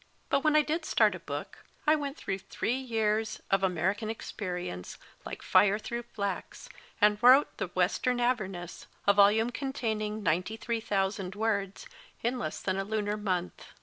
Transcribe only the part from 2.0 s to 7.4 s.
through three years of American experience like fire through flax, and